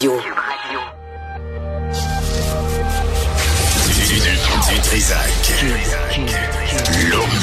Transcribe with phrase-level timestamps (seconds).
[0.00, 0.08] Du,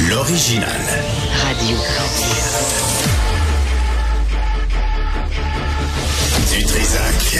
[0.09, 0.67] L'original.
[1.43, 1.77] Radio.
[6.49, 7.37] Du Trisac.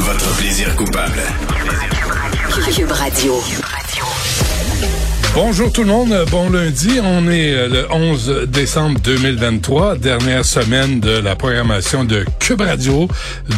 [0.00, 1.22] Votre plaisir coupable.
[2.74, 3.42] Cube Radio.
[5.36, 6.98] Bonjour tout le monde, bon lundi.
[7.04, 13.06] On est euh, le 11 décembre 2023, dernière semaine de la programmation de Cube Radio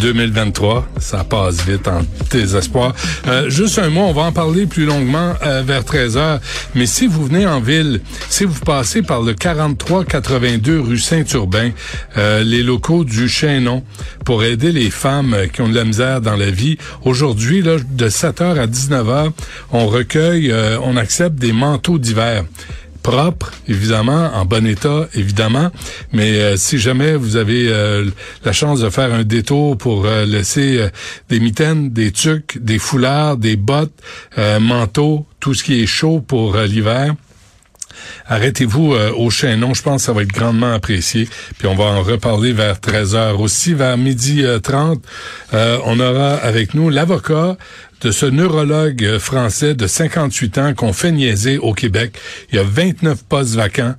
[0.02, 0.88] 2023.
[0.98, 2.00] Ça passe vite en
[2.32, 2.96] désespoir.
[3.28, 6.40] Euh, juste un mot, on va en parler plus longuement euh, vers 13 heures.
[6.74, 11.70] Mais si vous venez en ville, si vous passez par le 4382 rue Saint-Urbain,
[12.16, 13.84] les locaux du Chaînon,
[14.24, 18.58] pour aider les femmes qui ont de la misère dans la vie, aujourd'hui, de 7h
[18.58, 19.30] à 19h,
[19.72, 22.44] on recueille, on accepte des manteaux d'hiver
[23.02, 25.70] propres, évidemment, en bon état, évidemment.
[26.12, 28.10] Mais euh, si jamais vous avez euh,
[28.44, 30.88] la chance de faire un détour pour euh, laisser
[31.28, 33.98] des mitaines, des tucs, des foulards, des bottes,
[34.60, 37.14] manteaux, tout ce qui est chaud pour l'hiver,
[38.26, 41.28] Arrêtez-vous au chaînon, je pense que ça va être grandement apprécié.
[41.58, 45.02] Puis on va en reparler vers 13 h Aussi, vers midi 30,
[45.52, 47.56] on aura avec nous l'avocat
[48.00, 52.18] de ce neurologue français de 58 ans qu'on fait niaiser au Québec.
[52.52, 53.94] Il y a 29 postes vacants.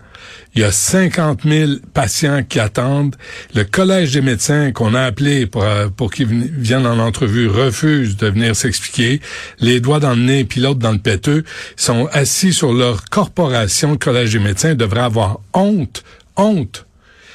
[0.56, 3.16] Il y a 50 000 patients qui attendent.
[3.56, 8.18] Le Collège des médecins qu'on a appelé pour, euh, pour qu'ils viennent en entrevue refuse
[8.18, 9.22] de venir s'expliquer.
[9.60, 11.44] Les doigts dans le nez puis l'autre dans le péteux
[11.76, 13.92] sont assis sur leur corporation.
[13.92, 16.04] Le Collège des médecins devrait avoir honte,
[16.36, 16.86] honte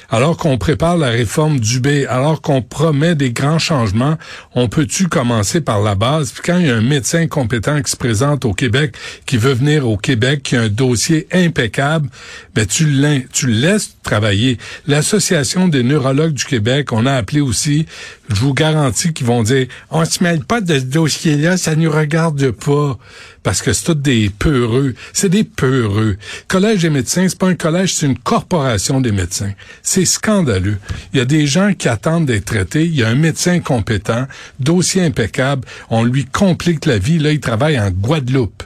[0.09, 4.17] alors qu'on prépare la réforme du B, alors qu'on promet des grands changements,
[4.53, 6.31] on peut-tu commencer par la base?
[6.31, 8.95] Puis quand il y a un médecin compétent qui se présente au Québec,
[9.25, 12.09] qui veut venir au Québec, qui a un dossier impeccable,
[12.53, 12.85] ben tu,
[13.31, 14.57] tu le laisses travailler.
[14.87, 17.85] L'Association des neurologues du Québec, on a appelé aussi,
[18.29, 21.91] je vous garantis qu'ils vont dire, on se mêle pas de ce dossier-là, ça nous
[21.91, 22.97] regarde pas
[23.43, 24.95] parce que c'est tous des peureux.
[25.13, 26.17] C'est des peureux.
[26.47, 29.51] Collège des médecins, c'est pas un collège, c'est une corporation des médecins.
[29.83, 30.77] C'est scandaleux.
[31.13, 32.85] Il y a des gens qui attendent d'être traités.
[32.85, 34.25] Il y a un médecin compétent,
[34.59, 35.67] dossier impeccable.
[35.91, 37.19] On lui complique la vie.
[37.19, 38.63] Là, il travaille en Guadeloupe.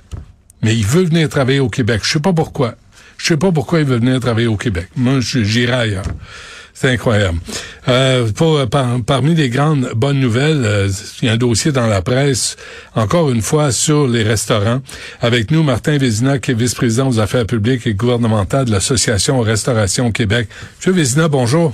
[0.61, 2.01] Mais il veut venir travailler au Québec.
[2.03, 2.75] Je sais pas pourquoi.
[3.17, 4.88] Je sais pas pourquoi il veut venir travailler au Québec.
[4.95, 6.05] Moi, j'irai ailleurs.
[6.81, 7.40] C'est incroyable.
[7.90, 8.66] Euh, pour,
[9.06, 10.90] parmi les grandes bonnes nouvelles, euh,
[11.22, 12.56] il y a un dossier dans la presse,
[12.95, 14.79] encore une fois, sur les restaurants.
[15.19, 20.07] Avec nous, Martin Vézina, qui est vice-président aux affaires publiques et gouvernementales de l'Association Restauration
[20.07, 20.47] au Québec.
[20.78, 21.73] Monsieur Vézina, bonjour.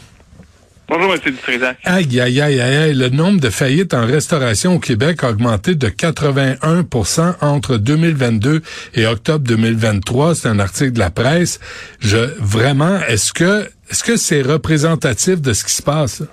[0.87, 1.19] Bonjour, M.
[1.23, 1.77] Dutrisac.
[1.83, 5.87] Aïe, aïe, aïe, aïe, Le nombre de faillites en restauration au Québec a augmenté de
[5.87, 8.63] 81% entre 2022
[8.95, 10.33] et octobre 2023.
[10.33, 11.59] C'est un article de la presse.
[11.99, 16.23] Je, vraiment, est-ce que, est-ce que c'est représentatif de ce qui se passe?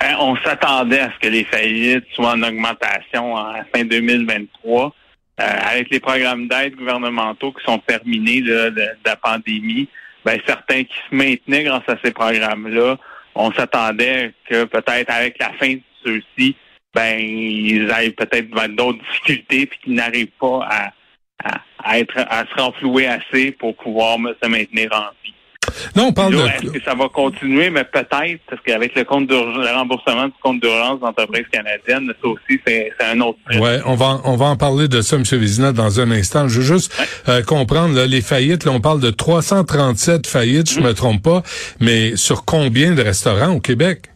[0.00, 4.94] Ben, on s'attendait à ce que les faillites soient en augmentation en fin 2023.
[5.38, 8.72] Euh, avec les programmes d'aide gouvernementaux qui sont terminés de
[9.04, 9.88] la pandémie,
[10.26, 12.98] ben, certains qui se maintenaient grâce à ces programmes-là,
[13.36, 16.56] on s'attendait que peut-être avec la fin de ceux-ci,
[16.92, 20.92] ben, ils aillent peut-être d'autres difficultés puis qu'ils n'arrivent pas à,
[21.84, 25.34] à, être à se renflouer assez pour pouvoir se maintenir en vie.
[25.94, 26.38] Non, on parle de...
[26.38, 27.70] Est-ce que ça va continuer?
[27.70, 32.60] Mais peut-être, parce qu'avec le compte le remboursement du compte d'urgence d'entreprise canadienne, ça aussi,
[32.66, 35.22] c'est un autre Ouais, on va, on va en parler de ça, M.
[35.22, 36.48] Vizina, dans un instant.
[36.48, 36.92] Je veux juste
[37.28, 38.64] euh, comprendre là, les faillites.
[38.64, 41.42] Là, on parle de 337 faillites, je ne me trompe pas,
[41.80, 44.10] mais sur combien de restaurants au Québec?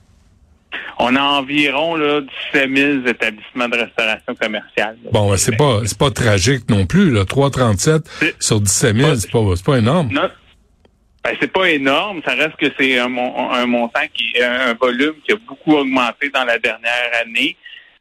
[0.98, 2.20] On a environ là,
[2.52, 4.96] 17 000 établissements de restauration commerciale.
[5.10, 7.10] bon, c'est pas c'est pas tragique non plus.
[7.10, 7.24] Là.
[7.24, 8.02] 337
[8.38, 10.10] sur 17 000, c'est pas, pas énorme.
[10.12, 10.28] Non,
[11.30, 12.22] ben, c'est pas énorme.
[12.26, 16.28] Ça reste que c'est un, un, montant qui est un volume qui a beaucoup augmenté
[16.30, 17.56] dans la dernière année.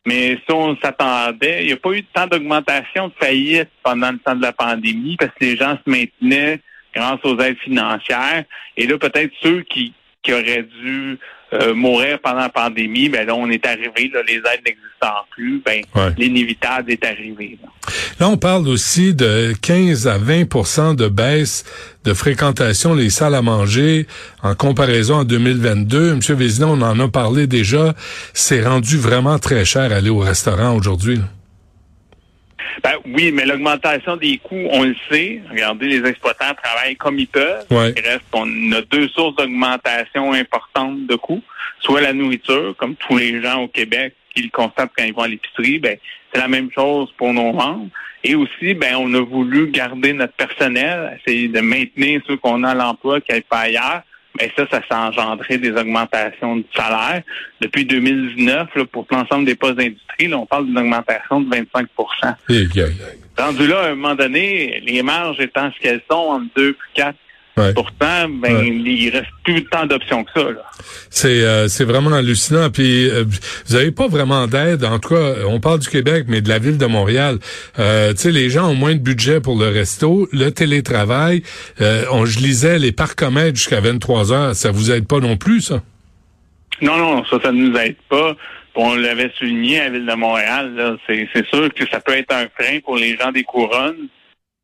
[0.06, 4.18] Mais si on s'attendait, il n'y a pas eu tant d'augmentation de faillite pendant le
[4.18, 6.60] temps de la pandémie parce que les gens se maintenaient
[6.96, 8.46] grâce aux aides financières.
[8.76, 11.20] Et là, peut-être ceux qui, qui auraient dû
[11.54, 15.62] euh, mourir pendant la pandémie, ben là, on est arrivé, là, les aides n'existant plus,
[15.64, 15.82] ben
[16.18, 17.60] l'inévitable est arrivé.
[17.62, 17.70] Là.
[18.28, 21.64] On parle aussi de 15 à 20% de baisse
[22.04, 24.08] de fréquentation les salles à manger
[24.44, 26.16] en comparaison en 2022.
[26.16, 27.94] Monsieur Vézina, on en a parlé déjà.
[28.34, 31.20] C'est rendu vraiment très cher aller au restaurant aujourd'hui.
[32.84, 35.42] Ben, oui, mais l'augmentation des coûts, on le sait.
[35.50, 37.66] Regardez, les exploitants travaillent comme ils peuvent.
[37.72, 41.44] Il reste qu'on a deux sources d'augmentation importantes de coûts.
[41.82, 45.24] Soit la nourriture, comme tous les gens au Québec qui le constatent quand ils vont
[45.24, 45.98] à l'épicerie, ben,
[46.32, 47.90] c'est la même chose pour nos membres.
[48.24, 52.72] Et aussi, ben, on a voulu garder notre personnel, essayer de maintenir ceux qu'on a
[52.72, 54.02] à l'emploi qui n'aillent pas ailleurs.
[54.40, 57.24] mais ça, ça s'est engendré des augmentations de salaire.
[57.62, 62.36] Depuis 2019, là, pour l'ensemble des postes d'industrie, on parle d'une augmentation de 25%
[63.38, 66.76] Rendu là, à un moment donné, les marges étant ce qu'elles sont, entre 2 et
[66.96, 67.18] 4
[67.76, 70.48] Pourtant, ben, il reste plus tant d'options que ça.
[71.10, 72.70] C'est euh, c'est vraiment hallucinant.
[72.70, 73.26] Puis euh,
[73.68, 74.84] vous avez pas vraiment d'aide.
[74.84, 77.38] En tout cas, on parle du Québec, mais de la ville de Montréal.
[77.80, 81.44] Euh, tu sais, les gens ont moins de budget pour le resto, le télétravail.
[81.82, 84.56] Euh, on, je lisais les parcomètres jusqu'à 23 heures.
[84.56, 85.82] Ça vous aide pas non plus, ça?
[86.82, 88.36] Non, non, ça, ça ne nous aide pas.
[88.76, 90.98] On l'avait souligné à la ville de Montréal.
[91.08, 94.08] C'est sûr que ça peut être un frein pour les gens des couronnes.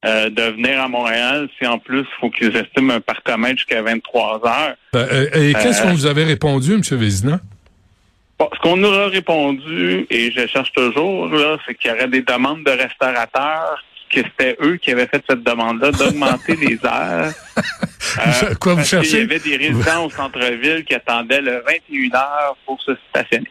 [0.05, 3.81] Euh, de venir à Montréal si en plus il faut qu'ils estiment un parcomètre jusqu'à
[3.81, 4.75] 23 heures.
[4.93, 6.81] Ben, euh, et qu'est-ce qu'on vous avait répondu, M.
[6.81, 7.39] Vézina?
[8.39, 12.21] ce qu'on nous a répondu, et je cherche toujours, là, c'est qu'il y aurait des
[12.21, 17.31] demandes de restaurateurs, que c'était eux qui avaient fait cette demande-là, d'augmenter les heures.
[18.17, 19.09] Euh, Quoi vous cherchez?
[19.09, 23.49] Il y avait des résidents au centre-ville qui attendaient le 21 heures pour se stationner.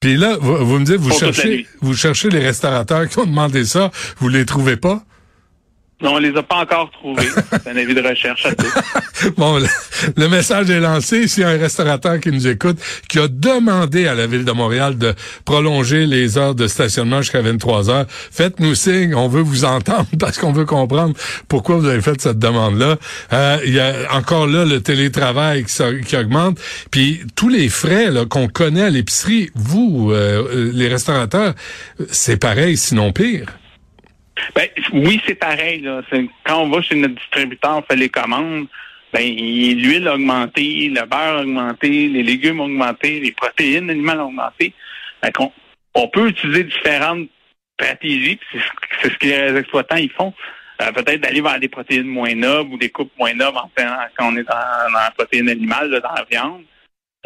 [0.00, 3.90] Puis là, vous, me dites, vous cherchez, vous cherchez les restaurateurs qui ont demandé ça,
[4.18, 5.02] vous les trouvez pas?
[6.02, 7.28] Non, on les a pas encore trouvés.
[7.50, 9.30] C'est un avis de recherche à tous.
[9.36, 9.58] bon,
[10.16, 11.28] le, message est lancé.
[11.28, 14.52] S'il y a un restaurateur qui nous écoute, qui a demandé à la Ville de
[14.52, 15.14] Montréal de
[15.44, 19.14] prolonger les heures de stationnement jusqu'à 23 heures, faites-nous signe.
[19.14, 21.14] On veut vous entendre parce qu'on veut comprendre
[21.48, 22.96] pourquoi vous avez fait cette demande-là.
[23.32, 26.58] Euh, il y a encore là le télétravail qui, qui augmente.
[26.90, 31.54] Puis tous les frais qu'on connaît à l'épicerie, vous, euh, euh, les restaurateurs,
[32.10, 33.59] c'est pareil, sinon pire.
[34.54, 35.80] Ben, oui, c'est pareil.
[35.80, 36.02] Là.
[36.44, 38.66] Quand on va chez notre distributeur, on fait les commandes,
[39.12, 44.20] ben, l'huile a augmenté, le beurre a augmenté, les légumes ont augmenté, les protéines animales
[44.20, 44.72] ont augmenté.
[45.94, 47.28] on, peut utiliser différentes
[47.74, 50.32] stratégies, c'est ce que les exploitants ils font.
[50.82, 54.36] Euh, peut-être d'aller vers des protéines moins nobles ou des coupes moins nobles quand on
[54.36, 56.62] est dans, la protéine animale, dans la viande.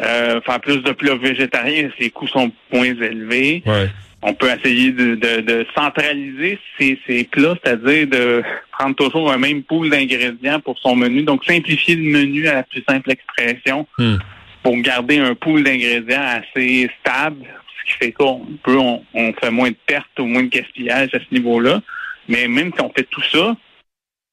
[0.01, 3.63] Euh, faire plus de plats végétariens, ces coûts sont moins élevés.
[3.65, 3.89] Ouais
[4.27, 9.91] on peut essayer de, centraliser ces, ces plats, c'est-à-dire de prendre toujours un même pool
[9.91, 11.21] d'ingrédients pour son menu.
[11.21, 14.15] Donc, simplifier le menu à la plus simple expression hmm.
[14.63, 17.45] pour garder un pool d'ingrédients assez stable,
[17.77, 21.19] ce qui fait qu'on peut, on, fait moins de pertes ou moins de gaspillage à
[21.19, 21.81] ce niveau-là.
[22.27, 23.55] Mais même si on fait tout ça,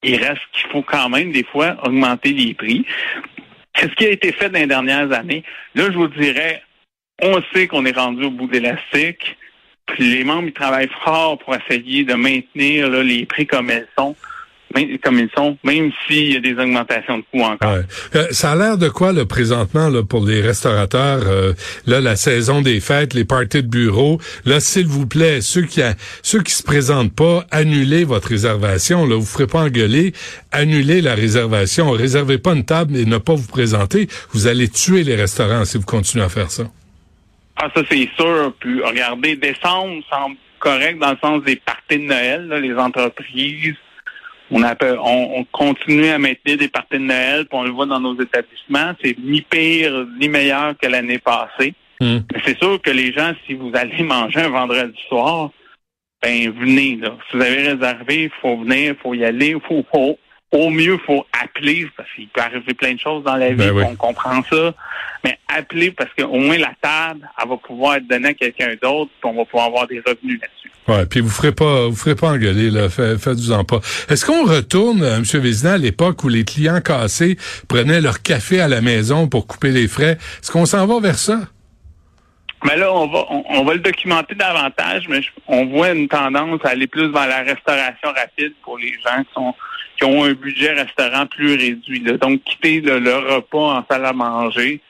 [0.02, 2.86] il reste qu'il faut quand même des fois augmenter les prix.
[3.76, 5.44] C'est ce qui a été fait dans les dernières années.
[5.74, 6.62] Là, je vous dirais,
[7.20, 8.48] on sait qu'on est rendu au bout
[9.88, 14.16] d'élastique les membres ils travaillent fort pour essayer de maintenir les prix comme elles sont
[15.02, 17.76] comme ils sont, même s'il y a des augmentations de coûts encore.
[18.14, 21.22] Euh, ça a l'air de quoi, le présentement, là, pour les restaurateurs?
[21.26, 21.52] Euh,
[21.86, 24.18] là, la saison des fêtes, les parties de bureau?
[24.44, 29.06] Là, s'il vous plaît, ceux qui a, ceux qui se présentent pas, annulez votre réservation.
[29.06, 30.12] Là, vous ferez pas engueuler.
[30.52, 31.90] Annulez la réservation.
[31.90, 34.08] Réservez pas une table et ne pas vous présenter.
[34.32, 36.64] Vous allez tuer les restaurants si vous continuez à faire ça.
[37.64, 38.52] Ah, ça, c'est sûr.
[38.58, 42.48] Puis, regardez, décembre semble correct dans le sens des parties de Noël.
[42.60, 43.76] les entreprises,
[44.50, 48.00] on, appelle, on, continue à maintenir des parties de Noël, puis on le voit dans
[48.00, 48.94] nos établissements.
[49.00, 51.74] C'est ni pire ni meilleur que l'année passée.
[52.00, 55.50] Mais c'est sûr que les gens, si vous allez manger un vendredi soir,
[56.20, 56.96] ben venez.
[56.96, 57.16] Là.
[57.30, 60.18] Si vous avez réservé, il faut venir, il faut y aller, il faut, faut,
[60.52, 63.56] au mieux, il faut appeler, parce qu'il peut arriver plein de choses dans la vie,
[63.56, 64.74] ben on comprend ça.
[65.24, 69.10] Mais appeler, parce qu'au moins la table, elle va pouvoir être donnée à quelqu'un d'autre,
[69.20, 70.70] puis on va pouvoir avoir des revenus là-dessus.
[70.88, 72.88] Ouais, puis vous ferez pas, vous ferez pas engueuler, là.
[72.88, 73.80] Faites-vous-en pas.
[74.08, 75.24] Est-ce qu'on retourne, euh, M.
[75.40, 79.70] Vézina, à l'époque où les clients cassés prenaient leur café à la maison pour couper
[79.70, 80.18] les frais?
[80.42, 81.40] Est-ce qu'on s'en va vers ça?
[82.64, 86.70] Mais là, on va, on, va le documenter davantage, mais on voit une tendance à
[86.70, 89.54] aller plus vers la restauration rapide pour les gens qui sont
[89.96, 92.00] qui ont un budget restaurant plus réduit.
[92.00, 94.80] Donc, quitter le, repas en salle à manger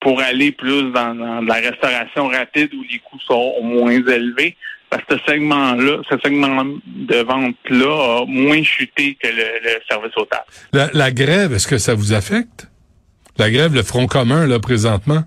[0.00, 4.56] pour aller plus dans, la restauration rapide où les coûts sont moins élevés.
[4.90, 10.28] Parce que ce segment-là, ce segment de vente-là a moins chuté que le, service au
[10.72, 12.68] La, la grève, est-ce que ça vous affecte?
[13.38, 15.24] La grève, le Front commun, là, présentement?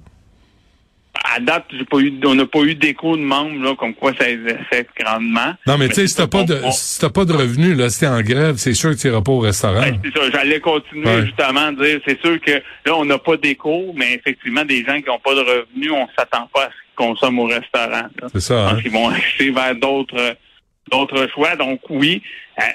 [1.35, 4.13] À date, j'ai pas eu, on n'a pas eu d'écho de membres là, comme quoi
[4.19, 5.53] ça les affecte grandement.
[5.67, 7.99] Non, mais, tu sais, si t'as pas de si t'as pas de revenus, là, si
[7.99, 9.81] t'es en grève, c'est sûr que tu pas au restaurant.
[10.03, 13.93] c'est ça, j'allais continuer justement à dire, c'est sûr que là, on n'a pas d'écho,
[13.95, 17.07] mais effectivement, des gens qui n'ont pas de revenus, on s'attend pas à ce qu'ils
[17.07, 18.07] consomment au restaurant.
[18.33, 18.69] C'est ça.
[18.69, 18.79] Hein?
[18.83, 20.35] Ils vont aller vers d'autres
[20.91, 21.55] d'autres choix.
[21.55, 22.21] Donc oui.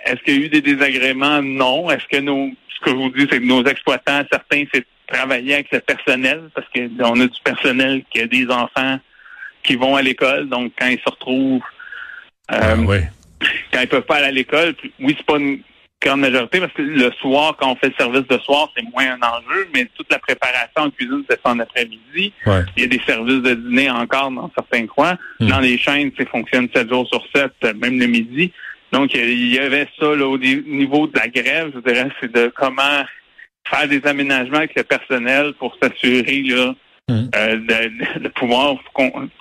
[0.07, 1.43] Est-ce qu'il y a eu des désagréments?
[1.43, 1.91] Non.
[1.91, 5.55] Est-ce que nos ce que je vous dis, c'est que nos exploitants, certains, c'est travailler
[5.55, 8.99] avec le personnel parce qu'on a du personnel qui a des enfants
[9.63, 10.49] qui vont à l'école.
[10.49, 11.63] Donc, quand ils se retrouvent,
[12.53, 15.61] euh, ah, quand ils peuvent pas aller à l'école, oui, c'est pas une
[16.03, 19.13] grande majorité, parce que le soir, quand on fait le service de soir, c'est moins
[19.13, 22.33] un enjeu, mais toute la préparation en cuisine, c'est en après-midi.
[22.77, 25.17] Il y a des services de dîner encore dans certains coins.
[25.41, 25.49] Hmm.
[25.49, 28.53] Dans les chaînes, ça fonctionne 7 jours sur 7, même le midi.
[28.93, 33.05] Donc, il y avait ça au niveau de la grève, je dirais, c'est de comment
[33.69, 36.75] faire des aménagements avec le personnel pour s'assurer là,
[37.09, 37.29] hmm.
[37.35, 37.57] euh,
[38.21, 38.77] de, pouvoir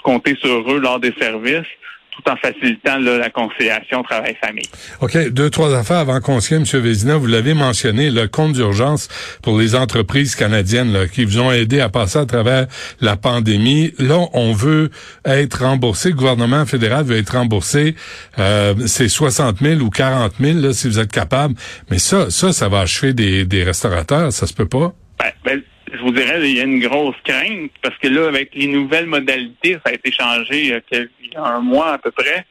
[0.04, 1.68] compter sur eux lors des services
[2.16, 4.70] tout en facilitant la conciliation travail-famille.
[5.02, 5.30] OK.
[5.30, 6.64] Deux, trois affaires avant qu'on se M.
[6.64, 7.18] Vézina.
[7.18, 9.08] Vous l'avez mentionné, le compte d'urgence
[9.42, 12.68] pour les entreprises canadiennes là, qui vous ont aidé à passer à travers
[13.02, 13.94] la pandémie.
[14.00, 14.90] Là, on veut
[15.26, 16.10] être remboursé.
[16.10, 17.96] Le gouvernement fédéral veut être remboursé.
[18.40, 21.56] Euh, c'est 60 000 ou 40 000 là, si vous êtes capable.
[21.90, 24.32] Mais ça, ça, ça va achever des, des restaurateurs.
[24.32, 24.94] Ça se peut pas?
[25.20, 25.62] Ben, ben,
[25.94, 29.06] je vous dirais, il y a une grosse crainte parce que là, avec les nouvelles
[29.06, 32.46] modalités, ça a été changé il y a un mois à peu près.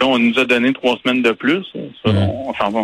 [0.00, 1.64] Là, on nous a donné trois semaines de plus.
[2.04, 2.16] Ça, mmh.
[2.16, 2.80] On s'en va.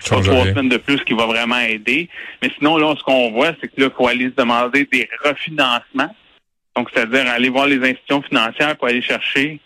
[0.00, 2.08] trois semaines de plus qui va vraiment aider.
[2.42, 5.08] Mais sinon, là, ce qu'on voit, c'est que là, il faut aller se demander des
[5.24, 6.14] refinancements.
[6.76, 9.60] Donc, c'est-à-dire aller voir les institutions financières pour aller chercher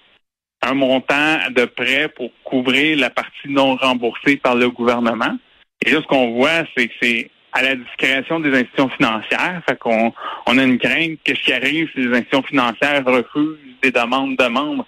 [0.62, 5.38] un montant de prêt pour couvrir la partie non remboursée par le gouvernement.
[5.84, 9.62] Et là, ce qu'on voit, c'est que c'est à la discrétion des institutions financières.
[9.68, 10.12] Fait qu'on
[10.46, 14.46] on a une crainte qu'est-ce qui arrive si les institutions financières refusent des demandes de
[14.46, 14.86] membres.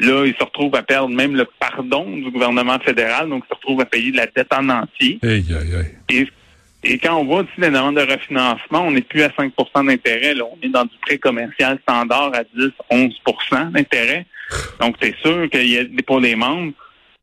[0.00, 3.54] Là, ils se retrouvent à perdre même le pardon du gouvernement fédéral, donc ils se
[3.54, 5.20] retrouvent à payer de la dette en entier.
[6.84, 10.34] Et, quand on voit aussi les demandes de refinancement, on n'est plus à 5% d'intérêt.
[10.34, 14.26] Là, on est dans du prêt commercial standard à 10-11% d'intérêt.
[14.80, 16.72] Donc, c'est sûr qu'il y a pour les membres,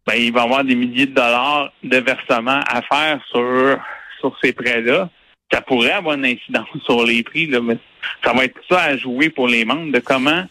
[0.07, 3.77] ben, il va y avoir des milliers de dollars de versements à faire sur
[4.19, 5.09] sur ces prêts-là,
[5.51, 7.77] ça pourrait avoir une incidence sur les prix, là, mais
[8.23, 10.45] ça va être ça à jouer pour les membres de comment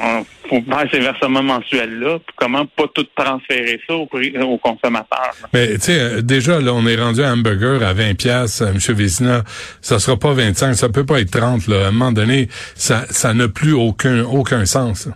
[0.00, 5.32] on faut faire ces versements mensuels-là, comment pas tout transférer ça au aux consommateurs.
[5.52, 8.76] Mais tu sais, euh, déjà, là, on est rendu à hamburger à 20 pièces, M.
[8.94, 9.44] Vézina,
[9.80, 11.86] ça sera pas 25, ça peut pas être 30, là.
[11.86, 15.08] À un moment donné, ça, ça n'a plus aucun, aucun sens.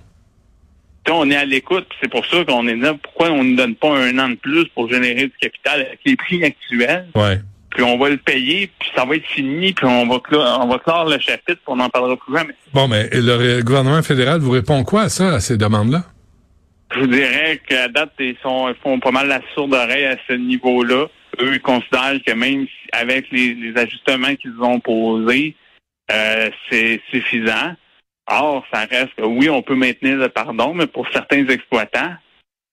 [1.08, 2.94] On est à l'écoute, c'est pour ça qu'on est là.
[3.00, 6.16] Pourquoi on ne donne pas un an de plus pour générer du capital avec les
[6.16, 7.06] prix actuels?
[7.14, 7.38] Ouais
[7.76, 10.66] puis on va le payer, puis ça va être fini, puis on va clore, on
[10.66, 12.54] va clore le chapitre, puis on n'en parlera plus jamais.
[12.72, 16.04] Bon, mais le gouvernement fédéral vous répond quoi à ça, à ces demandes-là?
[16.94, 20.16] Je vous dirais qu'à date, ils, sont, ils font pas mal la sourde oreille à
[20.26, 21.08] ce niveau-là.
[21.38, 25.54] Eux, ils considèrent que même avec les, ajustements qu'ils ont posés,
[26.10, 27.74] euh, c'est suffisant.
[28.26, 32.14] Or, ça reste que oui, on peut maintenir le pardon, mais pour certains exploitants,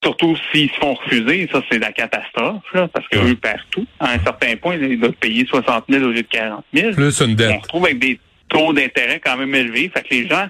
[0.04, 3.88] Surtout s'ils se font refuser, ça c'est la catastrophe, là, parce qu'eux perdent tout.
[4.00, 6.92] À un certain point, ils doivent payer 60 000 au lieu de 40 000.
[6.92, 7.56] Plus une dette.
[7.58, 8.20] On se trouve avec des
[8.50, 9.90] taux d'intérêt quand même élevés.
[9.94, 10.48] Fait que les gens,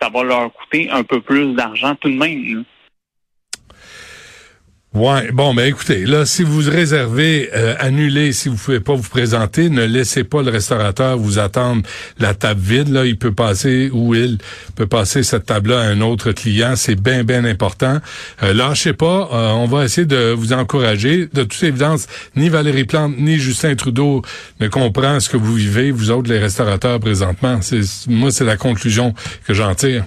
[0.00, 2.64] ça va leur coûter un peu plus d'argent tout de même.
[4.94, 9.08] Ouais, bon, ben écoutez, là, si vous réservez, euh, annulez, si vous pouvez pas vous
[9.08, 11.82] présenter, ne laissez pas le restaurateur vous attendre
[12.20, 12.88] la table vide.
[12.90, 14.38] Là, il peut passer ou il
[14.76, 16.76] peut passer cette table-là à un autre client.
[16.76, 17.98] C'est bien, bien important.
[18.44, 19.30] Euh, lâchez pas.
[19.32, 21.26] Euh, on va essayer de vous encourager.
[21.26, 24.22] De toute évidence, ni Valérie Plante ni Justin Trudeau
[24.60, 27.58] ne comprend ce que vous vivez, vous autres, les restaurateurs présentement.
[27.62, 29.12] C'est moi, c'est la conclusion
[29.44, 30.04] que j'en tire.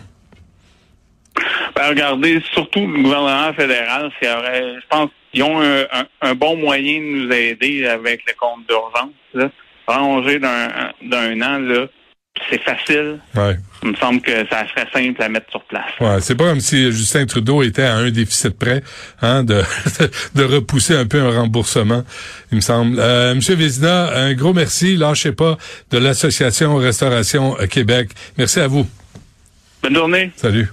[1.77, 7.31] Ben, regardez, surtout le gouvernement fédéral, je pense qu'ils ont un, bon moyen de nous
[7.31, 9.51] aider avec le compte d'urgence.
[9.87, 11.85] Ranger d'un an, là,
[12.49, 13.19] c'est facile.
[13.35, 13.57] Ouais.
[13.83, 15.91] Il me semble que ça serait simple à mettre sur place.
[16.01, 18.81] Ouais, c'est pas comme si Justin Trudeau était à un déficit près,
[19.21, 19.61] hein, de,
[20.35, 22.03] de repousser un peu un remboursement,
[22.51, 22.97] il me semble.
[22.99, 24.97] Euh, Monsieur Vézina, un gros merci.
[24.97, 25.57] Lâchez pas
[25.91, 28.09] de l'Association Restauration Québec.
[28.37, 28.87] Merci à vous.
[29.83, 30.31] Bonne journée.
[30.35, 30.67] Salut.